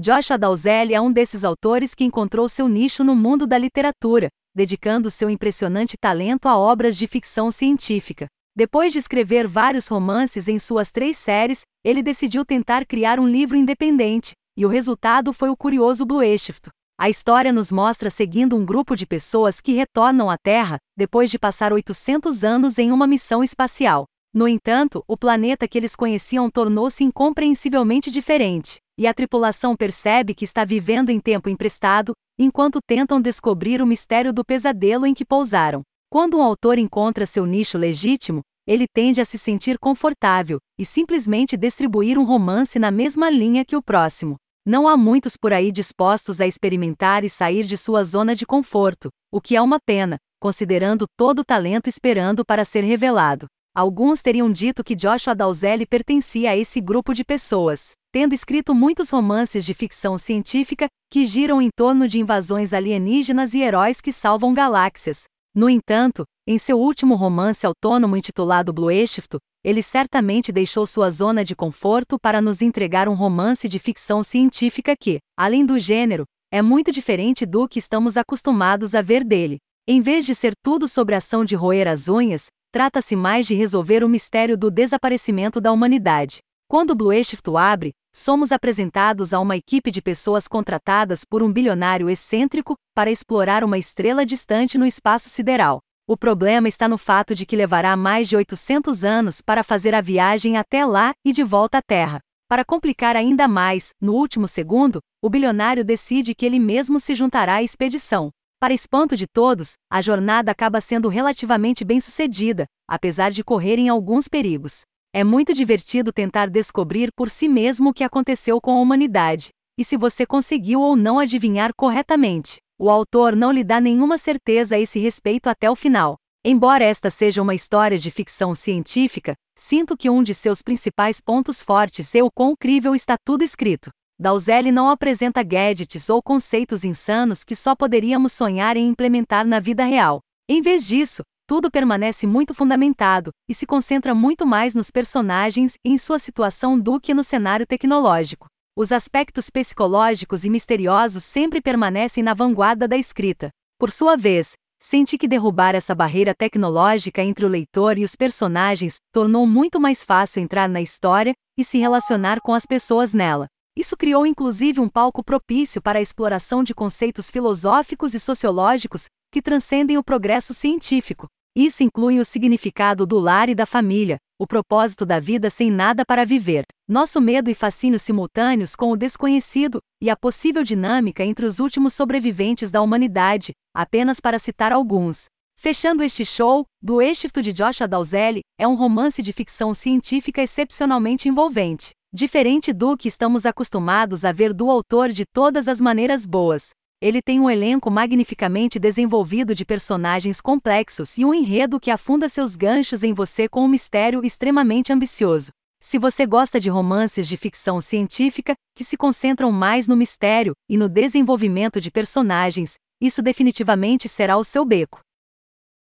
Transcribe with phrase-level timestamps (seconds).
[0.00, 5.10] Joshua Dalzell é um desses autores que encontrou seu nicho no mundo da literatura, dedicando
[5.10, 8.28] seu impressionante talento a obras de ficção científica.
[8.56, 13.56] Depois de escrever vários romances em suas três séries, ele decidiu tentar criar um livro
[13.56, 16.68] independente, e o resultado foi o curioso Blue Shift.
[16.96, 21.40] A história nos mostra seguindo um grupo de pessoas que retornam à Terra, depois de
[21.40, 24.04] passar 800 anos em uma missão espacial.
[24.32, 30.44] No entanto, o planeta que eles conheciam tornou-se incompreensivelmente diferente, e a tripulação percebe que
[30.44, 35.82] está vivendo em tempo emprestado, enquanto tentam descobrir o mistério do pesadelo em que pousaram.
[36.10, 41.56] Quando um autor encontra seu nicho legítimo, ele tende a se sentir confortável e simplesmente
[41.56, 44.36] distribuir um romance na mesma linha que o próximo.
[44.66, 49.08] Não há muitos por aí dispostos a experimentar e sair de sua zona de conforto,
[49.32, 53.46] o que é uma pena, considerando todo o talento esperando para ser revelado.
[53.74, 59.10] Alguns teriam dito que Joshua Dalzell pertencia a esse grupo de pessoas, tendo escrito muitos
[59.10, 64.54] romances de ficção científica que giram em torno de invasões alienígenas e heróis que salvam
[64.54, 65.24] galáxias.
[65.54, 71.54] No entanto, em seu último romance autônomo intitulado Blueshift, ele certamente deixou sua zona de
[71.54, 76.90] conforto para nos entregar um romance de ficção científica que, além do gênero, é muito
[76.90, 79.58] diferente do que estamos acostumados a ver dele.
[79.86, 83.54] Em vez de ser tudo sobre a ação de roer as unhas, trata-se mais de
[83.54, 86.38] resolver o mistério do desaparecimento da humanidade.
[86.70, 92.74] Quando Blueshift abre, somos apresentados a uma equipe de pessoas contratadas por um bilionário excêntrico
[92.94, 95.80] para explorar uma estrela distante no espaço sideral.
[96.06, 100.02] O problema está no fato de que levará mais de 800 anos para fazer a
[100.02, 102.20] viagem até lá e de volta à Terra.
[102.46, 107.54] Para complicar ainda mais, no último segundo, o bilionário decide que ele mesmo se juntará
[107.54, 108.28] à expedição.
[108.60, 114.28] Para espanto de todos, a jornada acaba sendo relativamente bem sucedida, apesar de correrem alguns
[114.28, 114.82] perigos.
[115.12, 119.82] É muito divertido tentar descobrir por si mesmo o que aconteceu com a humanidade, e
[119.82, 122.58] se você conseguiu ou não adivinhar corretamente.
[122.78, 126.16] O autor não lhe dá nenhuma certeza a esse respeito até o final.
[126.44, 131.62] Embora esta seja uma história de ficção científica, sinto que um de seus principais pontos
[131.62, 133.90] fortes é o quão crível está tudo escrito.
[134.20, 139.84] Dalzell não apresenta gadgets ou conceitos insanos que só poderíamos sonhar em implementar na vida
[139.84, 140.20] real.
[140.48, 145.90] Em vez disso, tudo permanece muito fundamentado e se concentra muito mais nos personagens e
[145.90, 148.48] em sua situação do que no cenário tecnológico.
[148.76, 153.48] Os aspectos psicológicos e misteriosos sempre permanecem na vanguarda da escrita.
[153.78, 158.96] Por sua vez, senti que derrubar essa barreira tecnológica entre o leitor e os personagens
[159.10, 163.46] tornou muito mais fácil entrar na história e se relacionar com as pessoas nela.
[163.74, 169.40] Isso criou inclusive um palco propício para a exploração de conceitos filosóficos e sociológicos que
[169.40, 171.26] transcendem o progresso científico.
[171.60, 176.04] Isso inclui o significado do lar e da família, o propósito da vida sem nada
[176.06, 181.44] para viver, nosso medo e fascínio simultâneos com o desconhecido e a possível dinâmica entre
[181.44, 185.24] os últimos sobreviventes da humanidade, apenas para citar alguns.
[185.58, 191.28] Fechando este show, Do Êxito de Joshua Dalzell é um romance de ficção científica excepcionalmente
[191.28, 196.70] envolvente, diferente do que estamos acostumados a ver do autor de todas as maneiras boas.
[197.00, 202.56] Ele tem um elenco magnificamente desenvolvido de personagens complexos e um enredo que afunda seus
[202.56, 205.52] ganchos em você com um mistério extremamente ambicioso.
[205.80, 210.76] Se você gosta de romances de ficção científica, que se concentram mais no mistério e
[210.76, 214.98] no desenvolvimento de personagens, isso definitivamente será o seu beco.